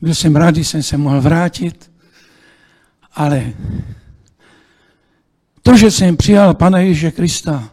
[0.00, 1.90] byl jsem rád, když jsem se mohl vrátit,
[3.14, 3.52] ale
[5.62, 7.70] to, že jsem přijal Pana Ježíše Krista,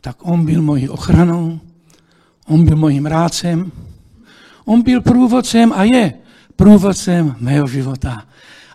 [0.00, 1.60] tak on byl mojí ochranou,
[2.48, 3.72] on byl mojím rádcem,
[4.64, 6.12] on byl průvodcem a je
[6.56, 8.22] průvodcem mého života.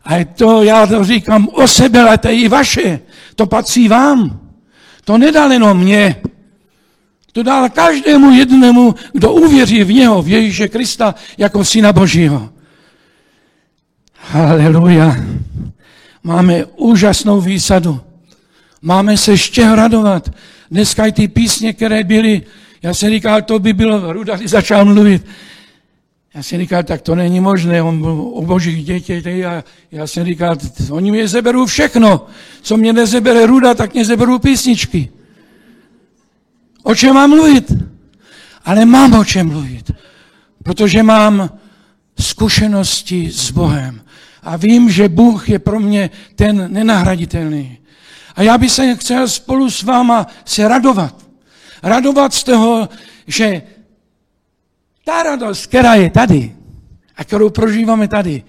[0.06, 3.00] A to já to říkám o sebe, ale to je i vaše.
[3.36, 4.40] To patří vám.
[5.06, 6.16] To nedal jenom mě.
[7.32, 12.50] To dal každému jednému, kdo uvěří v něho, v Ježíše Krista, jako syna Božího.
[14.14, 15.16] Haleluja.
[16.24, 18.02] Máme úžasnou výsadu.
[18.82, 20.30] Máme se ještě radovat.
[20.72, 22.42] Dneska i ty písně, které byly,
[22.84, 25.26] já jsem říkal, to by bylo, Ruda začal mluvit,
[26.34, 30.56] já jsem říkal, tak to není možné, on o božích dětí, a já jsem říkal,
[30.92, 32.26] oni mě zeberou všechno.
[32.62, 35.10] Co mě nezebere ruda, tak mě zeberou písničky.
[36.84, 37.72] O čem mám mluvit?
[38.66, 39.92] Ale mám o čem mluvit.
[40.64, 41.50] Protože mám
[42.20, 44.02] zkušenosti s Bohem.
[44.44, 47.78] A vím, že Bůh je pro mě ten nenahraditelný.
[48.36, 51.23] A já bych se chtěl spolu s váma se radovat.
[51.84, 52.90] Radovat z toho,
[53.28, 53.62] že
[55.06, 56.56] ta radost, která je tady
[57.16, 58.44] a kterou prožíváme tady,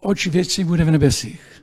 [0.00, 1.62] oč věci bude v nebesích.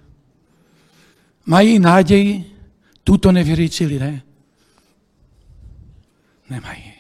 [1.46, 2.58] Mají naději
[3.04, 4.22] tuto nevěřící lidé?
[6.50, 6.94] Nemají.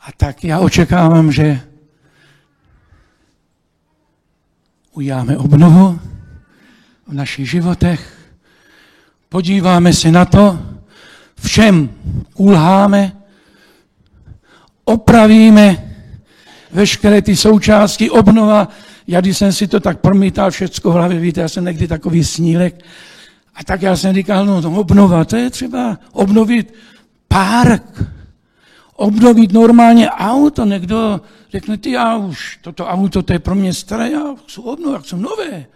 [0.00, 1.60] A tak já očekávám, že
[4.92, 6.00] uděláme obnovu
[7.06, 8.21] v našich životech,
[9.32, 10.58] podíváme se na to,
[11.40, 11.88] všem
[12.36, 13.12] ulháme,
[14.84, 15.94] opravíme
[16.72, 18.68] veškeré ty součástky, obnova.
[19.06, 22.24] Já když jsem si to tak promítal všecko v hlavě, víte, já jsem někdy takový
[22.24, 22.84] snílek,
[23.54, 26.74] a tak já jsem říkal, no to obnova, to je třeba obnovit
[27.28, 28.04] park,
[28.96, 30.64] obnovit normálně auto.
[30.64, 35.02] Někdo řekne, ty já už, toto auto, to je pro mě staré, já chci obnovit,
[35.02, 35.66] chci nové.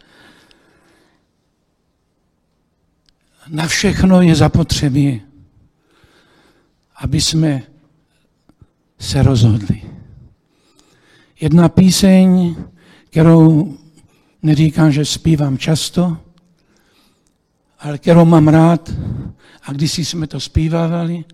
[3.48, 5.22] Na všechno je zapotřebí,
[6.96, 7.62] aby jsme
[8.98, 9.82] se rozhodli.
[11.40, 12.56] Jedna píseň,
[13.11, 13.74] kterou
[14.42, 16.18] neříkám, že zpívám často,
[17.78, 18.92] ale kterou mám rád,
[19.62, 21.24] a když jsme to zpívávali,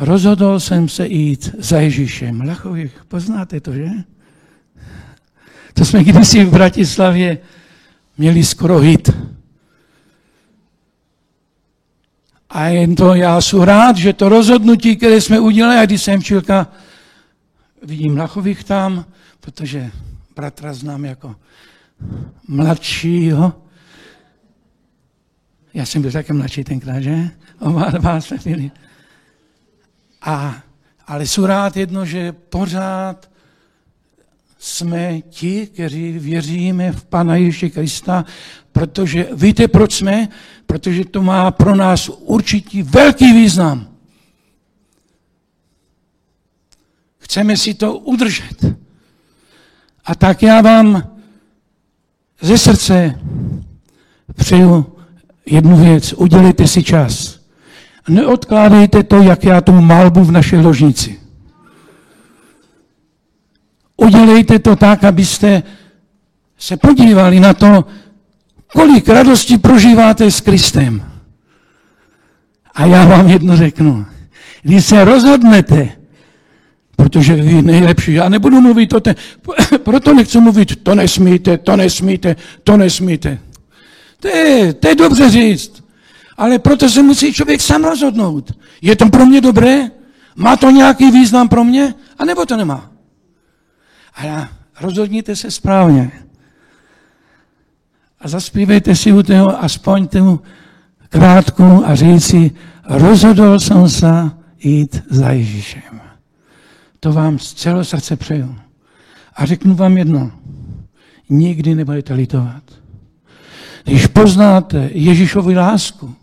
[0.00, 2.40] rozhodl jsem se jít za Ježíšem.
[2.40, 3.88] Lachových, poznáte to, že?
[5.74, 7.38] To jsme kdysi v Bratislavě
[8.18, 9.10] měli skoro hit.
[12.52, 16.22] A jen to já jsem rád, že to rozhodnutí, které jsme udělali, a když jsem
[16.22, 16.66] čilka,
[17.82, 19.04] vidím Lachových tam,
[19.40, 19.90] protože
[20.36, 21.36] bratra znám jako
[22.48, 23.52] mladšího.
[25.74, 27.30] Já jsem byl také mladší tenkrát, že?
[27.58, 28.70] Oba dva jsme byli.
[30.22, 30.62] A,
[31.06, 33.30] ale jsou rád jedno, že pořád
[34.58, 38.24] jsme ti, kteří věříme v Pana Ježíše Krista,
[38.72, 40.28] protože víte, proč jsme?
[40.66, 43.88] Protože to má pro nás určitý velký význam.
[47.18, 48.64] Chceme si to udržet.
[50.04, 51.16] A tak já vám
[52.40, 53.20] ze srdce
[54.34, 54.96] přeju
[55.46, 56.12] jednu věc.
[56.12, 57.40] Udělejte si čas.
[58.08, 61.20] Neodkládejte to, jak já tu malbu v naší ložnici.
[63.96, 65.62] Udělejte to tak, abyste
[66.58, 67.84] se podívali na to,
[68.72, 71.12] kolik radosti prožíváte s Kristem.
[72.74, 74.06] A já vám jedno řeknu.
[74.62, 75.88] Když se rozhodnete,
[76.96, 79.14] protože vy nejlepší, já nebudu mluvit o té,
[79.78, 83.38] proto nechci mluvit, to nesmíte, to nesmíte, to nesmíte.
[84.20, 85.84] To je, to je dobře říct,
[86.36, 88.52] ale proto se musí člověk sám rozhodnout.
[88.82, 89.90] Je to pro mě dobré?
[90.36, 91.94] Má to nějaký význam pro mě?
[92.18, 92.90] A nebo to nemá?
[94.16, 94.48] A
[94.80, 96.10] rozhodněte se správně.
[98.22, 100.40] A zaspívejte si u toho aspoň tu
[101.08, 102.50] krátku a říci,
[102.88, 106.00] rozhodl jsem se jít za Ježíšem.
[107.00, 108.56] To vám z celého srdce přeju.
[109.36, 110.32] A řeknu vám jedno.
[111.28, 112.62] Nikdy nebudete litovat.
[113.84, 116.14] Když poznáte Ježíšovu lásku,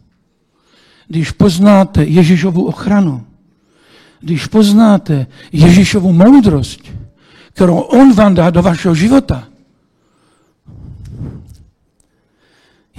[1.07, 3.25] když poznáte Ježíšovu ochranu,
[4.19, 6.79] když poznáte Ježíšovu moudrost,
[7.53, 9.48] kterou On vám dá do vašeho života,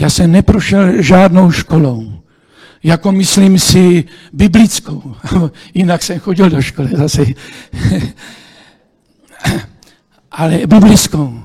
[0.01, 2.13] já jsem neprošel žádnou školou,
[2.83, 5.17] jako myslím si biblickou.
[5.75, 7.25] Jinak jsem chodil do školy zase.
[10.31, 11.43] Ale biblickou.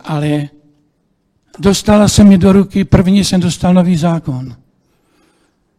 [0.00, 0.48] Ale
[1.58, 4.56] dostala se mi do ruky, první jsem dostal nový zákon.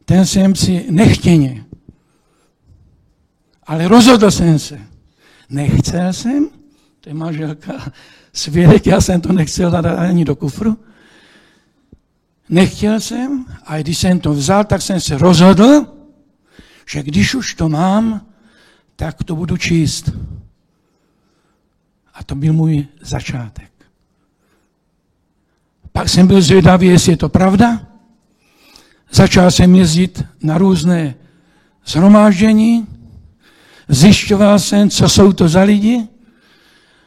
[0.06, 1.66] Ten jsem si nechtěně.
[3.64, 4.80] Ale rozhodl jsem se.
[5.50, 6.50] Nechcel jsem,
[7.02, 7.92] to je manželka
[8.34, 10.78] svědek, já jsem to nechcel dát ani do kufru.
[12.50, 15.86] Nechtěl jsem, a když jsem to vzal, tak jsem se rozhodl,
[16.86, 18.26] že když už to mám,
[18.96, 20.10] tak to budu číst.
[22.14, 23.72] A to byl můj začátek.
[25.92, 27.88] Pak jsem byl zvědavý, jestli je to pravda.
[29.12, 31.16] Začal jsem jezdit na různé
[31.86, 32.88] zhromáždění,
[33.88, 36.08] zjišťoval jsem, co jsou to za lidi.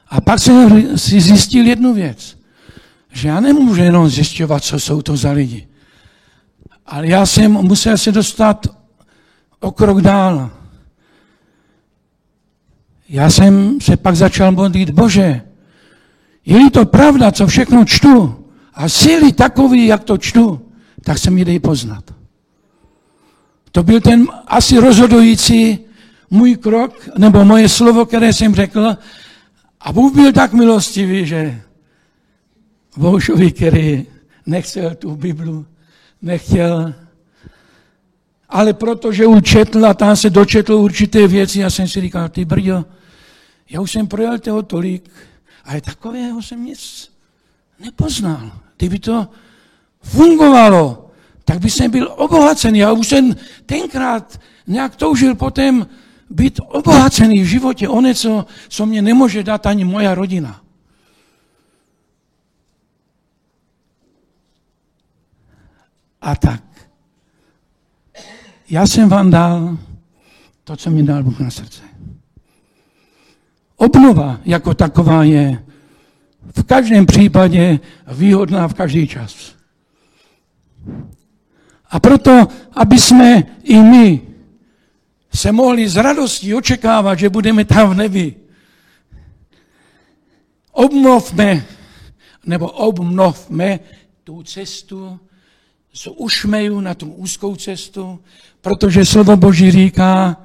[0.08, 2.38] A pak jsem si zjistil jednu věc,
[3.12, 5.68] že já nemůžu jenom zjišťovat, co jsou to za lidi.
[6.86, 8.66] Ale já jsem musel se dostat
[9.60, 10.50] o krok dál.
[13.08, 15.42] Já jsem se pak začal modlit, Bože,
[16.46, 18.44] je to pravda, co všechno čtu,
[18.74, 20.72] a síly takový, jak to čtu,
[21.04, 22.04] tak se mi dej poznat.
[23.72, 25.78] To byl ten asi rozhodující
[26.30, 28.96] můj krok nebo moje slovo, které jsem řekl,
[29.80, 31.62] a Bůh byl tak milostivý, že
[32.96, 34.06] Boušovi, který
[34.46, 35.66] nechtěl tu Biblu,
[36.22, 36.94] nechtěl,
[38.48, 42.84] ale protože učetl a tam se dočetl určité věci, já jsem si říkal, ty brďo,
[43.70, 45.10] já už jsem projel toho tolik,
[45.64, 47.10] ale takového jsem nic
[47.80, 48.50] nepoznal.
[48.76, 49.28] Kdyby to
[50.02, 51.10] fungovalo,
[51.44, 52.78] tak by jsem byl obohacený.
[52.78, 53.36] Já už jsem
[53.66, 55.86] tenkrát nějak toužil potom
[56.30, 60.60] být obohacený v životě o něco, co mě nemůže dát ani moja rodina.
[66.22, 66.62] A tak.
[68.70, 69.78] Já jsem vám dal
[70.64, 71.82] to, co mi dal Bůh na srdce.
[73.76, 75.64] Obnova jako taková je
[76.56, 77.80] v každém případě
[78.12, 79.54] výhodná v každý čas.
[81.90, 84.20] A proto, aby jsme i my
[85.34, 88.34] se mohli s radostí očekávat, že budeme tam v nebi,
[90.72, 91.64] obnovme,
[92.46, 93.80] nebo obnovme
[94.24, 95.20] tu cestu
[95.92, 98.20] z ušmeju na tu úzkou cestu,
[98.60, 100.36] protože slovo Boží říká,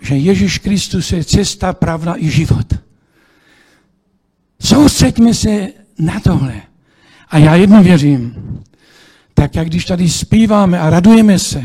[0.00, 2.74] že Ježíš Kristus je cesta, pravda i život.
[4.60, 6.62] Soustřeďme se na tohle.
[7.28, 8.34] A já jedno věřím,
[9.34, 11.64] tak jak když tady zpíváme a radujeme se,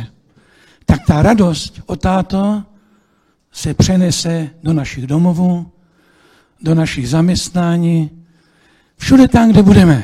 [0.85, 2.63] tak ta radost o táto
[3.51, 5.71] se přenese do našich domovů,
[6.61, 8.25] do našich zaměstnání,
[8.97, 10.03] všude tam, kde budeme.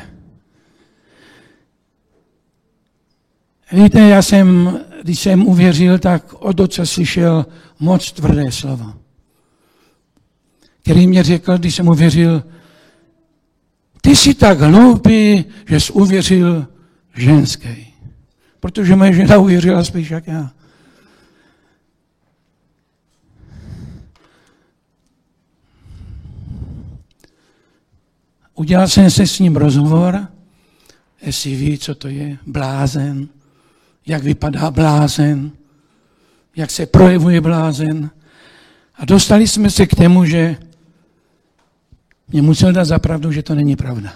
[3.72, 7.46] Víte, já jsem, když jsem uvěřil, tak od oce slyšel
[7.78, 8.94] moc tvrdé slovo,
[10.82, 12.44] který mě řekl, když jsem uvěřil,
[14.00, 16.66] ty jsi tak hloupý, že jsi uvěřil
[17.16, 17.76] ženské.
[18.60, 20.50] Protože moje žena uvěřila spíš jak já.
[28.54, 30.28] Udělal jsem se s ním rozhovor,
[31.22, 33.28] jestli ví, co to je blázen,
[34.06, 35.50] jak vypadá blázen,
[36.56, 38.10] jak se projevuje blázen.
[38.94, 40.56] A dostali jsme se k tomu, že
[42.28, 44.12] mě musel dát zapravdu, že to není pravda.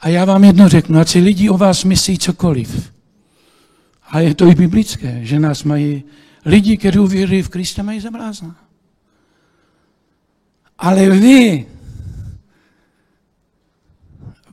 [0.00, 2.92] A já vám jedno řeknu, ať si lidi o vás myslí cokoliv.
[4.08, 6.04] A je to i biblické, že nás mají
[6.44, 8.56] lidi, kteří uvěří v Krista, mají za blázna.
[10.78, 11.66] Ale vy,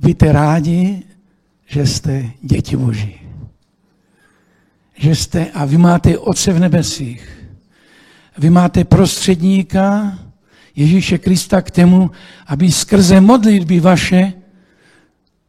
[0.03, 1.03] víte rádi,
[1.65, 3.22] že jste děti Boží.
[4.95, 7.43] Že jste, a vy máte Otce v nebesích.
[8.37, 10.17] Vy máte prostředníka
[10.75, 12.11] Ježíše Krista k tomu,
[12.47, 14.33] aby skrze modlitby vaše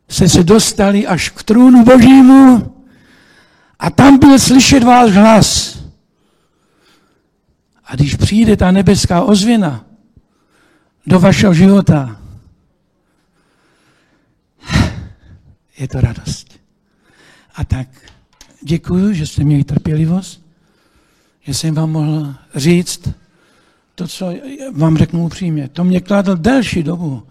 [0.08, 2.74] se se dostali až k trůnu Božímu
[3.78, 5.78] a tam byl slyšet váš hlas.
[7.84, 9.84] A když přijde ta nebeská ozvěna
[11.06, 12.20] do vašeho života,
[15.78, 16.60] je to radost.
[17.54, 17.88] A tak
[18.64, 20.42] děkuji, že jste měli trpělivost,
[21.40, 23.08] že jsem vám mohl říct
[23.94, 24.32] to, co
[24.72, 25.68] vám řeknu upřímně.
[25.68, 27.22] To mě kladl delší dobu.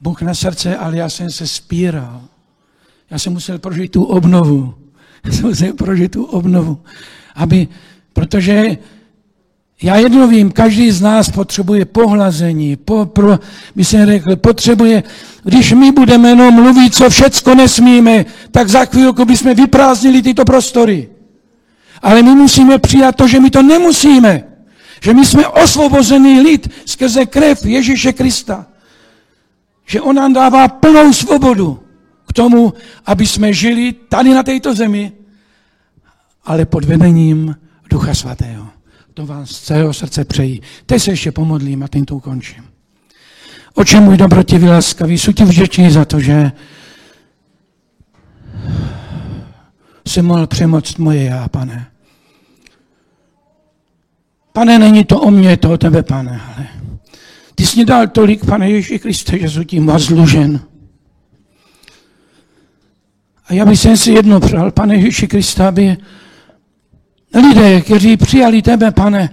[0.00, 2.22] Bůh na srdce, ale já jsem se spíral.
[3.10, 4.74] Já jsem musel prožít tu obnovu.
[5.24, 6.80] Já jsem musel prožít tu obnovu.
[7.34, 7.68] Aby,
[8.12, 8.78] protože
[9.82, 13.38] já jedno vím, každý z nás potřebuje pohlazení, po, pro,
[13.76, 15.02] by se řekl, potřebuje,
[15.44, 21.08] když my budeme jenom mluvit, co všecko nesmíme, tak za chvilku bychom vyprázdnili tyto prostory.
[22.02, 24.44] Ale my musíme přijat to, že my to nemusíme.
[25.02, 28.66] Že my jsme osvobozený lid skrze krev Ježíše Krista
[29.90, 31.82] že on nám dává plnou svobodu
[32.26, 32.74] k tomu,
[33.06, 35.12] aby jsme žili tady na této zemi,
[36.44, 37.56] ale pod vedením
[37.90, 38.68] Ducha Svatého.
[39.14, 40.60] To vám z celého srdce přeji.
[40.86, 42.69] Teď se ještě pomodlím a tím to ukončím.
[43.74, 46.52] Oče můj dobrotivý laskavý, jsou ti vděčný za to, že
[50.06, 51.86] si mohl přemoct moje já, pane.
[54.52, 56.66] Pane, není to o mně, je to o tebe, pane, ale
[57.54, 60.60] ty jsi mě dal tolik, pane Ježíši Kriste, že jsem tím zlužen.
[63.46, 65.96] A já bych si jedno přál, pane Ježíši Krista, aby
[67.34, 69.30] lidé, kteří přijali tebe, pane,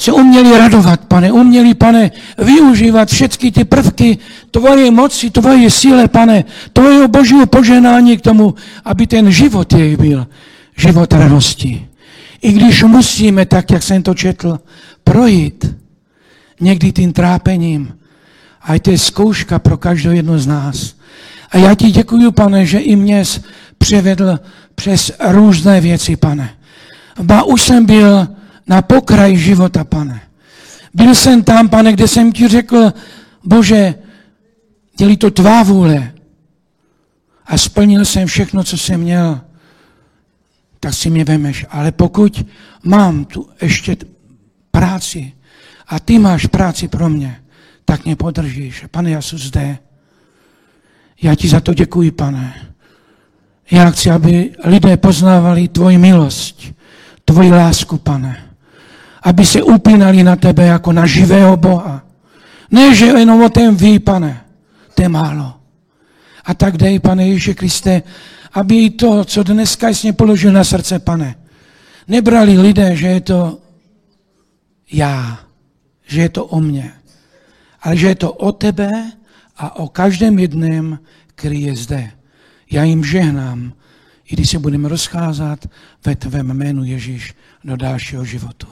[0.00, 4.18] se uměli radovat, pane, uměli, pane, využívat všechny ty prvky
[4.50, 10.26] tvoje moci, tvoje síle, pane, tvojeho božího poženání k tomu, aby ten život jejich byl
[10.76, 11.86] život radosti.
[12.42, 14.60] I když musíme, tak jak jsem to četl,
[15.04, 15.76] projít
[16.60, 17.92] někdy tím trápením.
[18.62, 20.94] A to je zkouška pro každou jednu z nás.
[21.50, 23.24] A já ti děkuji, pane, že i mě
[23.78, 24.40] převedl
[24.74, 26.50] přes různé věci, pane.
[27.22, 28.39] Ba už jsem byl
[28.70, 30.20] na pokraj života, pane.
[30.94, 32.92] Byl jsem tam, pane, kde jsem ti řekl,
[33.44, 33.94] Bože,
[34.96, 36.12] dělí to tvá vůle.
[37.46, 39.40] A splnil jsem všechno, co jsem měl.
[40.80, 41.66] Tak si mě vemeš.
[41.70, 42.46] Ale pokud
[42.82, 43.96] mám tu ještě
[44.70, 45.32] práci
[45.86, 47.42] a ty máš práci pro mě,
[47.84, 48.84] tak mě podržíš.
[48.90, 49.78] Pane, já jsem zde.
[51.22, 52.74] Já ti za to děkuji, pane.
[53.70, 56.62] Já chci, aby lidé poznávali tvoji milost,
[57.24, 58.49] tvoji lásku, pane.
[59.22, 62.02] Aby se upínali na tebe jako na živého Boha.
[62.70, 64.40] Ne, že jenom o tom ví, pane.
[64.94, 65.54] To je málo.
[66.44, 68.02] A tak dej, pane Ježíši Kriste,
[68.52, 71.34] aby i to, co dneska jsi položil na srdce, pane,
[72.08, 73.58] nebrali lidé, že je to
[74.92, 75.38] já,
[76.06, 76.92] že je to o mně,
[77.82, 79.12] ale že je to o tebe
[79.56, 82.10] a o každém jedném, který je zde.
[82.70, 83.72] Já jim žehnám,
[84.26, 85.70] i když se budeme rozcházet
[86.04, 88.66] ve tvém jménu Ježíš do dalšího životu.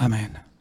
[0.00, 0.51] Amen.